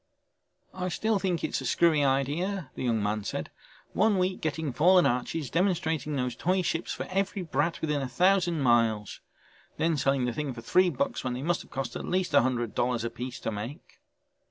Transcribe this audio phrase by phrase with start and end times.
[0.73, 3.51] "I still think it's a screwy idea," the young man said.
[3.93, 8.61] "One week getting fallen arches, demonstrating those toy ships for every brat within a thousand
[8.61, 9.19] miles.
[9.77, 12.41] Then selling the things for three bucks when they must have cost at least a
[12.41, 13.99] hundred dollars apiece to make."